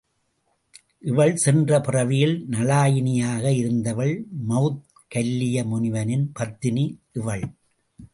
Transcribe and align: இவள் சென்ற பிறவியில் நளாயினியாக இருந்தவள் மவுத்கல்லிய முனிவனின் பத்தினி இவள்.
இவள் 1.01 1.35
சென்ற 1.35 1.79
பிறவியில் 1.81 2.47
நளாயினியாக 2.49 3.51
இருந்தவள் 3.55 4.25
மவுத்கல்லிய 4.49 5.63
முனிவனின் 5.65 6.25
பத்தினி 6.33 6.85
இவள். 7.11 7.45